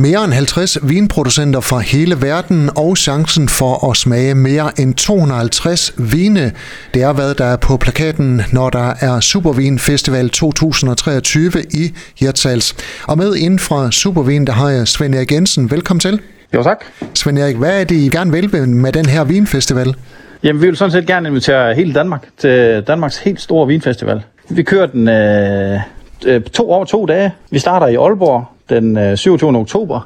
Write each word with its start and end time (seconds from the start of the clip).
Mere 0.00 0.24
end 0.24 0.32
50 0.32 0.78
vinproducenter 0.82 1.60
fra 1.60 1.78
hele 1.78 2.16
verden 2.22 2.70
og 2.76 2.96
chancen 2.96 3.48
for 3.48 3.90
at 3.90 3.96
smage 3.96 4.34
mere 4.34 4.70
end 4.80 4.94
250 4.94 5.94
vine. 5.98 6.52
Det 6.94 7.02
er 7.02 7.12
hvad 7.12 7.34
der 7.34 7.44
er 7.44 7.56
på 7.56 7.76
plakaten, 7.76 8.42
når 8.52 8.70
der 8.70 8.94
er 9.00 9.20
Supervin 9.20 9.78
Festival 9.78 10.30
2023 10.30 11.50
i 11.70 11.94
Hirtshals. 12.18 12.76
Og 13.08 13.18
med 13.18 13.36
inden 13.36 13.58
fra 13.58 13.90
Supervin, 13.90 14.46
der 14.46 14.52
har 14.52 14.68
jeg 14.68 14.88
Svend 14.88 15.14
Erik 15.14 15.32
Jensen. 15.32 15.70
Velkommen 15.70 16.00
til. 16.00 16.20
Jo 16.54 16.62
tak. 16.62 16.84
Svend 17.14 17.38
Erik, 17.38 17.56
hvad 17.56 17.80
er 17.80 17.84
det, 17.84 17.96
I 17.96 18.08
gerne 18.08 18.32
vil 18.32 18.66
med 18.68 18.92
den 18.92 19.06
her 19.06 19.24
vinfestival? 19.24 19.94
Jamen, 20.42 20.62
vi 20.62 20.66
vil 20.66 20.76
sådan 20.76 20.92
set 20.92 21.06
gerne 21.06 21.28
invitere 21.28 21.74
hele 21.74 21.94
Danmark 21.94 22.28
til 22.38 22.84
Danmarks 22.86 23.18
helt 23.18 23.40
store 23.40 23.66
vinfestival. 23.66 24.22
Vi 24.48 24.62
kører 24.62 24.86
den 24.86 25.08
øh, 25.08 25.80
øh 26.26 26.42
to 26.42 26.70
over 26.70 26.84
to 26.84 27.06
dage. 27.06 27.32
Vi 27.50 27.58
starter 27.58 27.86
i 27.86 27.94
Aalborg 27.94 28.57
den 28.70 28.98
øh, 28.98 29.16
27. 29.16 29.56
Oktober 29.56 30.00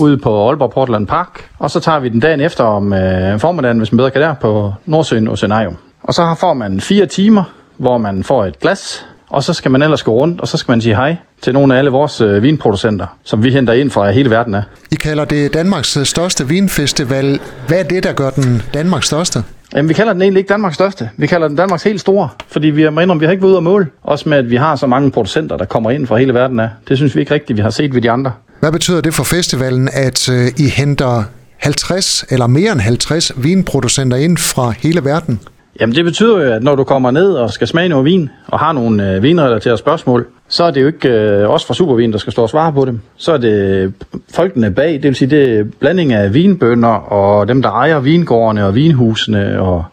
ude 0.00 0.18
på 0.18 0.48
Aalborg 0.48 0.70
Portland 0.70 1.06
Park, 1.06 1.50
og 1.58 1.70
så 1.70 1.80
tager 1.80 1.98
vi 1.98 2.08
den 2.08 2.20
dagen 2.20 2.40
efter 2.40 2.64
om 2.64 2.92
øh, 2.92 3.40
formiddagen, 3.40 3.78
hvis 3.78 3.92
man 3.92 3.96
bedre 3.96 4.10
kan 4.10 4.22
der, 4.22 4.34
på 4.34 4.72
Nordsøen 4.86 5.28
Oceanarium. 5.28 5.76
Og 6.02 6.14
så 6.14 6.34
får 6.40 6.54
man 6.54 6.80
fire 6.80 7.06
timer, 7.06 7.44
hvor 7.76 7.98
man 7.98 8.24
får 8.24 8.44
et 8.44 8.58
glas, 8.58 9.06
og 9.30 9.44
så 9.44 9.52
skal 9.52 9.70
man 9.70 9.82
ellers 9.82 10.02
gå 10.02 10.12
rundt, 10.12 10.40
og 10.40 10.48
så 10.48 10.56
skal 10.56 10.72
man 10.72 10.80
sige 10.80 10.94
hej 10.94 11.16
til 11.42 11.52
nogle 11.52 11.74
af 11.74 11.78
alle 11.78 11.90
vores 11.90 12.20
øh, 12.20 12.42
vinproducenter, 12.42 13.06
som 13.24 13.44
vi 13.44 13.50
henter 13.50 13.72
ind 13.72 13.90
fra 13.90 14.10
hele 14.10 14.30
verden 14.30 14.54
af. 14.54 14.62
I 14.90 14.94
kalder 14.94 15.24
det 15.24 15.54
Danmarks 15.54 15.96
øh, 15.96 16.04
største 16.04 16.48
vinfestival. 16.48 17.40
Hvad 17.66 17.78
er 17.78 17.82
det, 17.82 18.04
der 18.04 18.12
gør 18.12 18.30
den 18.30 18.62
Danmarks 18.74 19.06
største? 19.06 19.42
Jamen, 19.78 19.88
vi 19.88 19.94
kalder 19.94 20.12
den 20.12 20.22
egentlig 20.22 20.38
ikke 20.40 20.48
Danmarks 20.48 20.74
største. 20.74 21.10
Vi 21.16 21.26
kalder 21.26 21.48
den 21.48 21.56
Danmarks 21.56 21.82
helt 21.82 22.00
store, 22.00 22.28
fordi 22.48 22.66
vi, 22.66 22.90
må 22.90 23.00
indrømme, 23.00 23.20
vi 23.20 23.26
har 23.26 23.32
ikke 23.32 23.42
været 23.42 23.50
ude 23.50 23.56
af 23.56 23.62
mål. 23.62 23.90
Også 24.02 24.28
med, 24.28 24.38
at 24.38 24.50
vi 24.50 24.56
har 24.56 24.76
så 24.76 24.86
mange 24.86 25.10
producenter, 25.10 25.56
der 25.56 25.64
kommer 25.64 25.90
ind 25.90 26.06
fra 26.06 26.16
hele 26.16 26.34
verden 26.34 26.60
af. 26.60 26.68
Det 26.88 26.96
synes 26.96 27.14
vi 27.14 27.20
ikke 27.20 27.34
rigtigt, 27.34 27.56
vi 27.56 27.62
har 27.62 27.70
set 27.70 27.94
ved 27.94 28.02
de 28.02 28.10
andre. 28.10 28.32
Hvad 28.60 28.72
betyder 28.72 29.00
det 29.00 29.14
for 29.14 29.24
festivalen, 29.24 29.88
at 29.92 30.28
øh, 30.28 30.46
I 30.56 30.68
henter 30.68 31.22
50 31.56 32.24
eller 32.30 32.46
mere 32.46 32.72
end 32.72 32.80
50 32.80 33.32
vinproducenter 33.36 34.16
ind 34.16 34.36
fra 34.38 34.70
hele 34.70 35.04
verden? 35.04 35.40
Jamen 35.80 35.94
det 35.94 36.04
betyder 36.04 36.44
jo, 36.44 36.52
at 36.52 36.62
når 36.62 36.74
du 36.74 36.84
kommer 36.84 37.10
ned 37.10 37.32
og 37.32 37.50
skal 37.52 37.66
smage 37.66 37.88
noget 37.88 38.04
vin, 38.04 38.30
og 38.46 38.58
har 38.58 38.72
nogle 38.72 39.12
øh, 39.12 39.22
vinrelaterede 39.22 39.78
spørgsmål, 39.78 40.26
så 40.48 40.64
er 40.64 40.70
det 40.70 40.82
jo 40.82 40.86
ikke 40.86 41.08
øh, 41.08 41.50
os 41.50 41.64
fra 41.64 41.74
Supervin, 41.74 42.12
der 42.12 42.18
skal 42.18 42.32
stå 42.32 42.42
og 42.42 42.48
svare 42.48 42.72
på 42.72 42.84
dem. 42.84 43.00
Så 43.16 43.32
er 43.32 43.38
det 43.38 43.92
folkene 44.34 44.70
bag, 44.70 44.92
det 44.92 45.04
vil 45.04 45.14
sige, 45.14 45.30
det 45.30 45.58
er 45.58 45.64
blanding 45.80 46.12
af 46.12 46.34
vinbønder 46.34 46.88
og 46.88 47.48
dem, 47.48 47.62
der 47.62 47.70
ejer 47.70 48.00
vingårdene 48.00 48.66
og 48.66 48.74
vinhusene, 48.74 49.60
og 49.60 49.84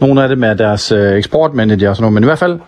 nogle 0.00 0.22
af 0.22 0.28
dem 0.28 0.44
er 0.44 0.54
deres 0.54 0.92
øh, 0.92 1.16
eksportmanager 1.16 1.88
og 1.88 1.96
sådan 1.96 2.02
noget. 2.02 2.14
Men 2.14 2.22
i 2.22 2.26
hvert 2.26 2.38
fald, 2.38 2.60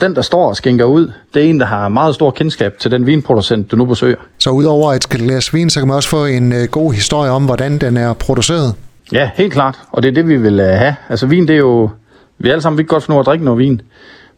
den, 0.00 0.16
der 0.16 0.22
står 0.22 0.48
og 0.48 0.56
skænker 0.56 0.84
ud, 0.84 1.12
det 1.34 1.44
er 1.44 1.50
en, 1.50 1.60
der 1.60 1.66
har 1.66 1.88
meget 1.88 2.14
stor 2.14 2.30
kendskab 2.30 2.78
til 2.78 2.90
den 2.90 3.06
vinproducent, 3.06 3.70
du 3.70 3.76
nu 3.76 3.84
besøger. 3.84 4.16
Så 4.38 4.50
udover 4.50 4.92
et 4.92 5.08
glas 5.08 5.54
vin, 5.54 5.70
så 5.70 5.80
kan 5.80 5.88
man 5.88 5.96
også 5.96 6.08
få 6.08 6.24
en 6.24 6.52
øh, 6.52 6.68
god 6.70 6.92
historie 6.92 7.30
om, 7.30 7.44
hvordan 7.44 7.78
den 7.78 7.96
er 7.96 8.12
produceret? 8.12 8.74
Ja, 9.12 9.30
helt 9.34 9.52
klart. 9.52 9.78
Og 9.92 10.02
det 10.02 10.08
er 10.08 10.12
det, 10.12 10.28
vi 10.28 10.36
vil 10.36 10.60
øh, 10.60 10.66
have. 10.66 10.94
Altså 11.08 11.26
vin, 11.26 11.48
det 11.48 11.54
er 11.54 11.58
jo... 11.58 11.90
Vi 12.38 12.50
alle 12.50 12.62
sammen 12.62 12.78
vil 12.78 12.86
godt 12.86 13.04
finde 13.04 13.20
at 13.20 13.26
drikke 13.26 13.44
noget 13.44 13.58
vin. 13.58 13.80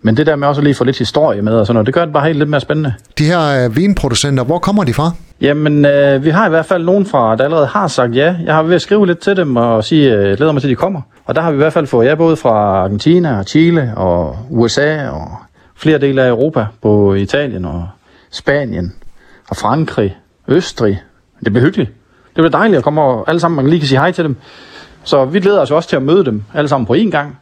Men 0.03 0.17
det 0.17 0.27
der 0.27 0.37
med 0.37 0.49
også 0.49 0.63
lige 0.63 0.75
få 0.75 0.85
lidt 0.85 0.99
historie 0.99 1.43
med 1.43 1.53
og 1.53 1.67
sådan 1.67 1.75
noget, 1.75 1.87
det 1.87 1.95
gør 1.95 2.05
det 2.05 2.13
bare 2.13 2.27
helt 2.27 2.39
lidt 2.39 2.51
mere 2.51 2.61
spændende. 2.61 2.95
De 3.19 3.25
her 3.25 3.65
øh, 3.65 3.77
vinproducenter, 3.77 4.45
hvor 4.45 4.59
kommer 4.59 4.85
de 4.85 4.95
fra? 4.95 5.11
Jamen, 5.41 5.85
øh, 5.85 6.25
vi 6.25 6.31
har 6.31 6.47
i 6.47 6.51
hvert 6.51 6.67
fald 6.67 6.85
nogen 6.85 7.07
fra, 7.07 7.37
der 7.37 7.45
allerede 7.45 7.67
har 7.67 7.89
sagt 7.89 8.17
ja. 8.17 8.37
Jeg 8.45 8.55
har 8.55 8.63
ved 8.63 8.75
at 8.75 8.83
skrive 8.83 9.07
lidt 9.07 9.19
til 9.19 9.37
dem 9.37 9.57
og 9.57 9.85
sige, 9.85 10.15
øh, 10.15 10.37
glæder 10.37 10.53
mig 10.53 10.63
til, 10.63 10.71
de 10.71 10.75
kommer. 10.75 11.01
Og 11.25 11.35
der 11.35 11.41
har 11.41 11.51
vi 11.51 11.55
i 11.55 11.59
hvert 11.59 11.73
fald 11.73 11.87
fået 11.87 12.07
ja 12.07 12.15
både 12.15 12.37
fra 12.37 12.51
Argentina 12.83 13.39
og 13.39 13.45
Chile 13.45 13.93
og 13.97 14.37
USA 14.51 15.09
og 15.09 15.29
flere 15.77 15.99
dele 15.99 16.23
af 16.23 16.29
Europa, 16.29 16.67
på 16.83 17.15
Italien 17.15 17.65
og 17.65 17.89
Spanien 18.31 18.93
og 19.49 19.57
Frankrig, 19.57 20.17
Østrig. 20.49 21.03
Det 21.45 21.53
bliver 21.53 21.65
hyggeligt. 21.65 21.91
Det 22.27 22.35
bliver 22.35 22.51
dejligt 22.51 22.79
at 22.79 22.85
komme 22.85 23.01
og 23.01 23.25
alle 23.29 23.41
sammen, 23.41 23.57
man 23.57 23.71
lige 23.71 23.81
kan 23.81 23.89
sige 23.89 23.99
hej 23.99 24.13
til 24.13 24.25
dem. 24.25 24.37
Så 25.05 25.25
vi 25.25 25.41
glæder 25.41 25.61
os 25.61 25.71
også 25.71 25.89
til 25.89 25.97
at 25.97 26.03
møde 26.03 26.25
dem 26.25 26.43
alle 26.55 26.69
sammen 26.69 26.87
på 26.87 26.95
én 26.95 27.11
gang. 27.11 27.39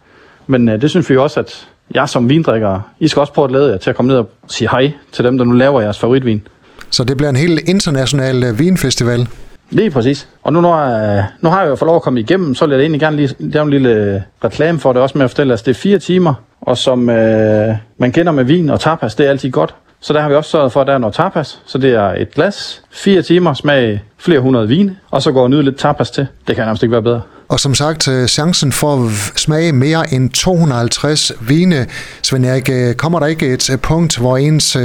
Men 0.47 0.69
øh, 0.69 0.81
det 0.81 0.91
synes 0.91 1.11
vi 1.11 1.17
også, 1.17 1.41
at 1.41 1.69
jeg 1.95 2.09
som 2.09 2.29
vindrikker, 2.29 2.81
I 2.99 3.09
skal 3.09 3.21
også 3.21 3.33
prøve 3.33 3.45
at 3.45 3.53
lade 3.53 3.71
jer 3.71 3.79
til 3.79 3.91
at 3.91 3.97
komme 3.97 4.09
ned 4.09 4.17
og 4.19 4.29
sige 4.49 4.69
hej 4.71 4.93
til 5.13 5.25
dem, 5.25 5.39
der 5.39 5.45
nu 5.45 5.53
laver 5.53 5.81
jeres 5.81 5.99
favoritvin. 5.99 6.43
Så 6.91 7.05
det 7.05 7.17
bliver 7.17 7.31
en 7.31 7.37
helt 7.37 7.69
international 7.69 8.45
øh, 8.45 8.59
vinfestival? 8.59 9.29
Lige 9.71 9.91
præcis. 9.91 10.29
Og 10.43 10.53
nu, 10.53 10.61
når, 10.61 10.81
jeg, 10.81 11.27
nu 11.41 11.49
har 11.49 11.63
jeg 11.63 11.71
jo 11.71 11.75
fået 11.77 11.87
lov 11.87 11.97
at 11.97 12.03
komme 12.03 12.21
igennem, 12.21 12.55
så 12.55 12.67
vil 12.67 12.73
jeg 12.73 12.81
egentlig 12.81 13.01
gerne 13.01 13.17
lige 13.17 13.35
lave 13.39 13.63
en 13.63 13.71
lille 13.71 13.91
øh, 13.91 14.21
reklame 14.45 14.79
for 14.79 14.93
det, 14.93 15.03
også 15.03 15.19
med 15.19 15.25
at 15.25 15.31
fortælle, 15.31 15.53
at 15.53 15.63
det 15.65 15.71
er 15.71 15.75
fire 15.75 15.99
timer, 15.99 16.35
og 16.61 16.79
som 16.79 17.11
øh, 17.11 17.75
man 17.99 18.13
kender 18.13 18.33
med 18.33 18.45
vin 18.45 18.71
og 18.71 18.81
tapas, 18.81 19.15
det 19.15 19.27
er 19.27 19.31
altid 19.31 19.51
godt. 19.51 19.75
Så 20.07 20.13
der 20.13 20.21
har 20.21 20.29
vi 20.29 20.35
også 20.35 20.51
sørget 20.51 20.73
for, 20.73 20.81
at 20.81 20.87
der 20.87 20.93
er 20.95 20.99
noget 20.99 21.15
tapas. 21.15 21.61
Så 21.67 21.79
det 21.79 21.91
er 21.91 22.09
et 22.09 22.35
glas, 22.35 22.83
fire 22.91 23.23
timer, 23.23 23.55
smag 23.55 24.03
flere 24.19 24.41
hundrede 24.41 24.69
vine, 24.69 24.97
og 25.11 25.23
så 25.23 25.33
går 25.33 25.43
og 25.43 25.51
nyde 25.51 25.63
lidt 25.63 25.79
tapas 25.79 26.11
til. 26.11 26.27
Det 26.47 26.57
kan 26.57 26.65
nærmest 26.65 26.83
ikke 26.83 26.93
være 26.93 27.03
bedre. 27.03 27.21
Og 27.49 27.61
som 27.61 27.75
sagt, 27.75 28.09
øh, 28.09 28.27
chancen 28.27 28.73
for 28.73 29.07
at 29.07 29.13
smage 29.37 29.73
mere 29.73 30.15
end 30.15 30.31
250 30.31 31.33
vine. 31.41 31.87
Svend 32.23 32.47
Erik, 32.47 32.69
øh, 32.73 32.95
kommer 32.95 33.19
der 33.19 33.27
ikke 33.27 33.53
et 33.53 33.71
øh, 33.71 33.79
punkt, 33.79 34.19
hvor 34.19 34.37
ens 34.37 34.77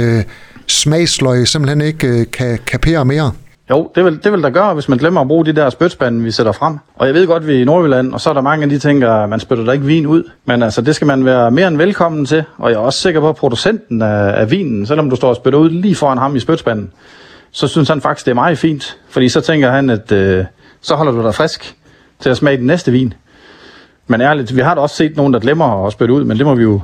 smagsløg 0.68 1.48
simpelthen 1.48 1.80
ikke 1.80 2.24
kan 2.24 2.58
kapere 2.66 3.04
mere? 3.04 3.32
Jo, 3.72 3.90
det 3.94 4.04
vil, 4.04 4.24
det 4.24 4.32
vil 4.32 4.42
der 4.42 4.50
gøre, 4.50 4.74
hvis 4.74 4.88
man 4.88 4.98
glemmer 4.98 5.20
at 5.20 5.28
bruge 5.28 5.46
de 5.46 5.52
der 5.52 5.70
spytspande, 5.70 6.22
vi 6.22 6.30
sætter 6.30 6.52
frem. 6.52 6.78
Og 6.94 7.06
jeg 7.06 7.14
ved 7.14 7.26
godt, 7.26 7.46
vi 7.46 7.56
er 7.56 7.60
i 7.60 7.64
Nordjylland, 7.64 8.14
og 8.14 8.20
så 8.20 8.30
er 8.30 8.34
der 8.34 8.40
mange 8.40 8.62
af 8.62 8.70
de 8.70 8.78
tænker, 8.78 9.12
at 9.12 9.28
man 9.28 9.40
spytter 9.40 9.64
da 9.64 9.72
ikke 9.72 9.84
vin 9.84 10.06
ud. 10.06 10.30
Men 10.44 10.62
altså, 10.62 10.82
det 10.82 10.94
skal 10.94 11.06
man 11.06 11.24
være 11.24 11.50
mere 11.50 11.68
end 11.68 11.76
velkommen 11.76 12.26
til. 12.26 12.44
Og 12.58 12.70
jeg 12.70 12.76
er 12.76 12.80
også 12.80 12.98
sikker 12.98 13.20
på, 13.20 13.28
at 13.28 13.36
producenten 13.36 14.02
af, 14.02 14.40
af 14.40 14.50
vinen, 14.50 14.86
selvom 14.86 15.10
du 15.10 15.16
står 15.16 15.28
og 15.28 15.36
spytter 15.36 15.58
ud 15.58 15.70
lige 15.70 15.94
foran 15.94 16.18
ham 16.18 16.36
i 16.36 16.40
spytspanden, 16.40 16.92
så 17.50 17.68
synes 17.68 17.88
han 17.88 18.00
faktisk, 18.00 18.26
det 18.26 18.30
er 18.30 18.34
meget 18.34 18.58
fint. 18.58 18.98
Fordi 19.08 19.28
så 19.28 19.40
tænker 19.40 19.70
han, 19.70 19.90
at 19.90 20.12
øh, 20.12 20.44
så 20.80 20.94
holder 20.94 21.12
du 21.12 21.22
dig 21.22 21.34
frisk 21.34 21.76
til 22.20 22.30
at 22.30 22.36
smage 22.36 22.56
den 22.56 22.66
næste 22.66 22.92
vin. 22.92 23.14
Men 24.06 24.20
ærligt, 24.20 24.56
vi 24.56 24.60
har 24.60 24.74
da 24.74 24.80
også 24.80 24.96
set 24.96 25.16
nogen, 25.16 25.32
der 25.32 25.40
glemmer 25.40 25.86
at 25.86 25.92
spytte 25.92 26.14
ud, 26.14 26.24
men 26.24 26.38
det 26.38 26.46
må 26.46 26.54
vi 26.54 26.62
jo 26.62 26.80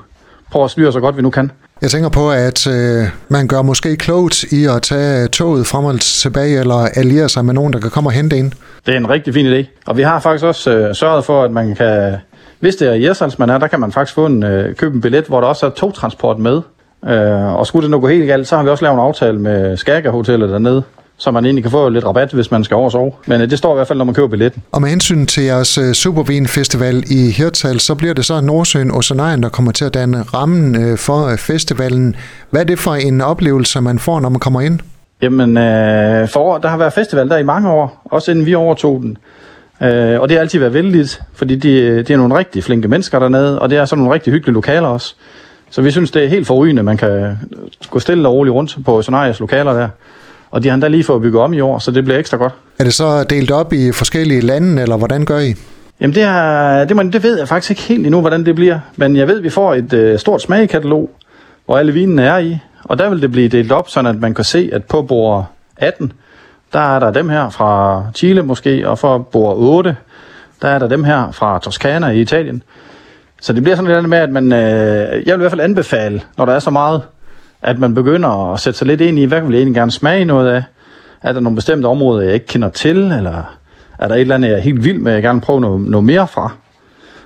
prøve 0.50 0.64
at 0.64 0.70
styre 0.70 0.92
så 0.92 1.00
godt 1.00 1.16
vi 1.16 1.22
nu 1.22 1.30
kan. 1.30 1.50
Jeg 1.82 1.90
tænker 1.90 2.08
på, 2.08 2.30
at 2.30 2.66
øh, 2.66 3.08
man 3.28 3.48
gør 3.48 3.62
måske 3.62 3.96
klogt 3.96 4.42
i 4.42 4.64
at 4.64 4.82
tage 4.82 5.28
toget 5.28 5.66
frem 5.66 5.84
og 5.84 6.00
tilbage, 6.00 6.60
eller 6.60 6.74
alliere 6.74 7.28
sig 7.28 7.44
med 7.44 7.54
nogen, 7.54 7.72
der 7.72 7.80
kan 7.80 7.90
komme 7.90 8.08
og 8.08 8.12
hente 8.12 8.36
ind. 8.36 8.52
Det 8.86 8.94
er 8.94 8.98
en 8.98 9.10
rigtig 9.10 9.34
fin 9.34 9.46
idé. 9.46 9.66
Og 9.86 9.96
vi 9.96 10.02
har 10.02 10.20
faktisk 10.20 10.44
også 10.44 10.70
øh, 10.70 10.94
sørget 10.94 11.24
for, 11.24 11.42
at 11.42 11.50
man 11.50 11.74
kan, 11.74 12.16
hvis 12.60 12.76
det 12.76 12.88
er 12.88 12.92
i 12.92 13.04
Ersals, 13.04 13.38
man 13.38 13.50
er, 13.50 13.58
der 13.58 13.66
kan 13.66 13.80
man 13.80 13.92
faktisk 13.92 14.14
få 14.14 14.26
en, 14.26 14.42
øh, 14.42 14.74
købe 14.74 14.94
en 14.94 15.00
billet, 15.00 15.24
hvor 15.24 15.40
der 15.40 15.48
også 15.48 15.66
er 15.66 15.70
togtransport 15.70 16.38
med. 16.38 16.60
Øh, 17.08 17.54
og 17.54 17.66
skulle 17.66 17.82
det 17.82 17.90
nu 17.90 18.00
gå 18.00 18.08
helt 18.08 18.26
galt, 18.26 18.48
så 18.48 18.56
har 18.56 18.62
vi 18.62 18.68
også 18.68 18.84
lavet 18.84 18.94
en 18.94 19.00
aftale 19.00 19.38
med 19.38 19.76
Skærga 19.76 20.10
Hotellet 20.10 20.48
dernede, 20.48 20.82
så 21.18 21.30
man 21.30 21.44
egentlig 21.44 21.64
kan 21.64 21.70
få 21.70 21.88
lidt 21.88 22.04
rabat, 22.04 22.32
hvis 22.32 22.50
man 22.50 22.64
skal 22.64 22.74
over 22.74 22.90
sove. 22.90 23.12
Men 23.26 23.40
øh, 23.40 23.50
det 23.50 23.58
står 23.58 23.74
i 23.74 23.76
hvert 23.76 23.88
fald, 23.88 23.98
når 23.98 24.04
man 24.04 24.14
køber 24.14 24.28
billetten. 24.28 24.62
Og 24.72 24.80
med 24.80 24.90
hensyn 24.90 25.26
til 25.26 25.44
jeres 25.44 25.78
øh, 25.78 25.92
Supervin 25.92 26.46
Festival 26.46 27.04
i 27.10 27.30
Hirtshals, 27.30 27.82
så 27.82 27.94
bliver 27.94 28.14
det 28.14 28.24
så 28.24 28.40
Nordsøen 28.40 28.90
og 28.90 29.04
Sonajen, 29.04 29.42
der 29.42 29.48
kommer 29.48 29.72
til 29.72 29.84
at 29.84 29.94
danne 29.94 30.22
rammen 30.22 30.82
øh, 30.82 30.98
for 30.98 31.36
festivalen. 31.38 32.16
Hvad 32.50 32.60
er 32.60 32.64
det 32.64 32.78
for 32.78 32.94
en 32.94 33.20
oplevelse, 33.20 33.80
man 33.80 33.98
får, 33.98 34.20
når 34.20 34.28
man 34.28 34.40
kommer 34.40 34.60
ind? 34.60 34.78
Jamen, 35.22 35.56
øh, 35.56 36.28
for 36.28 36.58
der 36.58 36.68
har 36.68 36.76
været 36.76 36.92
festival 36.92 37.28
der 37.28 37.36
i 37.36 37.42
mange 37.42 37.70
år, 37.70 38.02
også 38.04 38.30
inden 38.30 38.46
vi 38.46 38.54
overtog 38.54 39.02
den. 39.02 39.18
Øh, 39.82 40.20
og 40.20 40.28
det 40.28 40.36
har 40.36 40.40
altid 40.40 40.58
været 40.58 40.74
vældigt, 40.74 41.20
fordi 41.34 41.56
de, 41.56 42.02
de 42.02 42.12
er 42.12 42.16
nogle 42.16 42.38
rigtig 42.38 42.64
flinke 42.64 42.88
mennesker 42.88 43.18
dernede, 43.18 43.58
og 43.58 43.70
det 43.70 43.78
er 43.78 43.84
sådan 43.84 44.02
nogle 44.02 44.14
rigtig 44.14 44.32
hyggelige 44.32 44.54
lokaler 44.54 44.88
også. 44.88 45.14
Så 45.70 45.82
vi 45.82 45.90
synes, 45.90 46.10
det 46.10 46.24
er 46.24 46.28
helt 46.28 46.46
forrygende, 46.46 46.82
man 46.82 46.96
kan 46.96 47.38
gå 47.90 47.98
stille 47.98 48.28
og 48.28 48.34
roligt 48.34 48.54
rundt 48.54 48.78
på 48.84 49.02
Sonarias 49.02 49.40
lokaler 49.40 49.72
der. 49.72 49.88
Og 50.50 50.62
de 50.62 50.68
har 50.68 50.74
endda 50.74 50.88
lige 50.88 51.04
fået 51.04 51.22
bygget 51.22 51.42
om 51.42 51.52
i 51.52 51.60
år, 51.60 51.78
så 51.78 51.90
det 51.90 52.04
bliver 52.04 52.18
ekstra 52.18 52.36
godt. 52.36 52.52
Er 52.78 52.84
det 52.84 52.94
så 52.94 53.24
delt 53.24 53.50
op 53.50 53.72
i 53.72 53.92
forskellige 53.92 54.40
lande, 54.40 54.82
eller 54.82 54.96
hvordan 54.96 55.24
gør 55.24 55.38
I? 55.38 55.54
Jamen 56.00 56.14
det, 56.14 56.22
er, 56.22 56.84
det, 56.84 56.96
man, 56.96 57.12
det 57.12 57.22
ved 57.22 57.38
jeg 57.38 57.48
faktisk 57.48 57.70
ikke 57.70 57.82
helt 57.82 58.06
endnu, 58.06 58.20
hvordan 58.20 58.46
det 58.46 58.54
bliver. 58.54 58.78
Men 58.96 59.16
jeg 59.16 59.28
ved, 59.28 59.36
at 59.36 59.42
vi 59.42 59.50
får 59.50 59.74
et 59.74 59.92
øh, 59.92 60.18
stort 60.18 60.42
smagekatalog, 60.42 61.10
hvor 61.66 61.78
alle 61.78 61.92
vinene 61.92 62.22
er 62.22 62.38
i. 62.38 62.58
Og 62.84 62.98
der 62.98 63.10
vil 63.10 63.22
det 63.22 63.32
blive 63.32 63.48
delt 63.48 63.72
op, 63.72 63.88
sådan 63.88 64.14
at 64.14 64.20
man 64.20 64.34
kan 64.34 64.44
se, 64.44 64.70
at 64.72 64.84
på 64.84 65.02
bord 65.02 65.46
18, 65.76 66.12
der 66.72 66.94
er 66.96 66.98
der 66.98 67.10
dem 67.10 67.28
her 67.28 67.50
fra 67.50 68.02
Chile 68.14 68.42
måske, 68.42 68.88
og 68.88 68.98
for 68.98 69.18
bord 69.18 69.56
8, 69.56 69.96
der 70.62 70.68
er 70.68 70.78
der 70.78 70.88
dem 70.88 71.04
her 71.04 71.30
fra 71.30 71.58
Toscana 71.58 72.08
i 72.08 72.20
Italien. 72.20 72.62
Så 73.40 73.52
det 73.52 73.62
bliver 73.62 73.76
sådan 73.76 73.92
lidt 73.92 74.08
med, 74.08 74.18
at 74.18 74.30
man, 74.30 74.52
øh, 74.52 74.58
jeg 75.26 75.34
vil 75.34 75.34
i 75.34 75.36
hvert 75.36 75.50
fald 75.50 75.60
anbefale, 75.60 76.22
når 76.36 76.44
der 76.44 76.52
er 76.52 76.58
så 76.58 76.70
meget 76.70 77.02
at 77.62 77.78
man 77.78 77.94
begynder 77.94 78.52
at 78.52 78.60
sætte 78.60 78.78
sig 78.78 78.86
lidt 78.86 79.00
ind 79.00 79.18
i, 79.18 79.24
hvad 79.24 79.40
vil 79.40 79.52
jeg 79.52 79.58
egentlig 79.58 79.74
gerne 79.74 79.90
smage 79.90 80.24
noget 80.24 80.48
af? 80.48 80.62
Er 81.22 81.32
der 81.32 81.40
nogle 81.40 81.56
bestemte 81.56 81.86
områder, 81.86 82.24
jeg 82.24 82.34
ikke 82.34 82.46
kender 82.46 82.68
til, 82.68 82.96
eller 82.96 83.56
er 83.98 84.08
der 84.08 84.14
et 84.14 84.20
eller 84.20 84.34
andet, 84.34 84.48
jeg 84.48 84.56
er 84.56 84.62
helt 84.62 84.84
vild 84.84 84.98
med, 84.98 85.12
jeg 85.12 85.22
gerne 85.22 85.40
prøve 85.40 85.60
noget, 85.60 85.80
noget 85.80 86.04
mere 86.04 86.28
fra? 86.28 86.52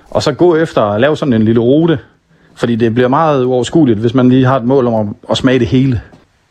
Og 0.09 0.23
så 0.23 0.31
gå 0.31 0.55
efter 0.55 0.81
at 0.81 1.01
lave 1.01 1.17
sådan 1.17 1.33
en 1.33 1.43
lille 1.43 1.61
rute, 1.61 1.99
fordi 2.55 2.75
det 2.75 2.93
bliver 2.93 3.09
meget 3.09 3.45
uoverskueligt, 3.45 3.99
hvis 3.99 4.13
man 4.13 4.29
lige 4.29 4.45
har 4.45 4.57
et 4.57 4.65
mål 4.65 4.87
om 4.87 4.93
at, 5.09 5.15
at 5.29 5.37
smage 5.37 5.59
det 5.59 5.67
hele. 5.67 6.01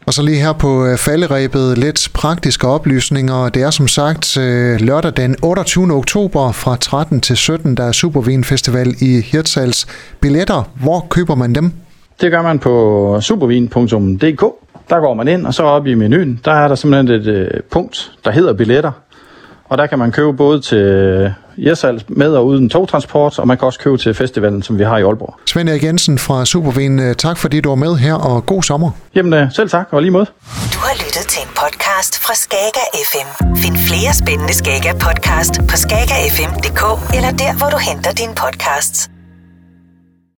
Og 0.07 0.15
så 0.15 0.23
lige 0.23 0.41
her 0.41 0.53
på 0.53 0.87
øh, 0.87 0.99
falderæbet 0.99 1.79
lidt 1.79 2.09
praktiske 2.15 2.69
oplysninger. 2.69 3.49
Det 3.49 3.63
er 3.63 3.71
som 3.71 3.89
sagt 3.89 4.37
øh, 4.37 4.81
lørdag 4.81 5.13
den 5.17 5.37
28. 5.43 5.93
oktober 5.93 6.53
fra 6.53 6.77
13 6.77 7.21
til 7.21 7.37
17, 7.37 7.75
der 7.75 7.85
er 7.85 7.93
Supervin 7.93 8.45
Festival 8.45 8.95
i 9.01 9.21
Hirtshals. 9.21 9.87
Billetter, 10.21 10.71
hvor 10.75 11.07
køber 11.11 11.35
man 11.35 11.55
dem? 11.55 11.73
Det 12.21 12.31
gør 12.31 12.43
man 12.43 12.59
på 12.59 13.19
supervin.dk, 13.21 14.45
Der 14.91 15.01
går 15.01 15.15
man 15.15 15.29
ind, 15.29 15.47
og 15.47 15.55
så 15.55 15.63
op 15.63 15.87
i 15.87 15.95
menuen, 15.95 16.41
der 16.45 16.53
er 16.53 16.69
der 16.69 16.75
simpelthen 16.75 17.21
et 17.21 17.27
øh, 17.27 17.51
punkt, 17.71 18.13
der 18.25 18.31
hedder 18.31 18.53
billetter. 18.53 18.93
Og 19.69 19.79
der 19.79 19.87
kan 19.87 19.99
man 19.99 20.13
købe 20.13 20.33
både 20.33 20.61
til 20.61 21.35
Jesal 21.57 22.05
med 22.09 22.31
og 22.35 22.47
uden 22.47 22.69
togtransport, 22.69 23.39
og 23.39 23.47
man 23.49 23.59
kan 23.59 23.67
også 23.67 23.79
købe 23.79 23.97
til 23.99 24.15
festivalen, 24.15 24.63
som 24.63 24.79
vi 24.79 24.85
har 24.85 24.99
i 24.99 25.03
Aalborg. 25.03 25.35
Svend 25.47 25.69
Erik 25.69 25.85
Jensen 25.85 26.19
fra 26.19 26.45
Supervin, 26.45 27.01
øh, 27.01 27.15
tak 27.15 27.37
fordi 27.39 27.61
du 27.61 27.69
var 27.69 27.77
med 27.77 27.97
her, 27.97 28.15
og 28.15 28.47
god 28.47 28.63
sommer. 28.63 28.91
Jamen 29.15 29.33
øh, 29.33 29.53
selv 29.53 29.71
tak, 29.71 29.87
og 29.91 30.03
lige 30.03 30.11
måde. 30.11 30.27
Du 30.75 30.79
har 30.79 30.95
lyttet 30.95 31.25
til 31.29 31.43
en 31.43 31.49
podcast 31.63 32.19
fra 32.25 32.35
Skager 32.35 32.87
FM. 33.11 33.57
Find 33.57 33.77
flere 33.77 34.15
spændende 34.15 34.55
Skager 34.55 34.93
podcast 34.93 35.55
på 35.71 35.77
skagerfm.dk 35.77 36.83
eller 37.17 37.31
der, 37.31 37.53
hvor 37.59 37.69
du 37.71 37.79
henter 37.89 38.13
dine 38.13 38.35
podcasts. 38.35 39.12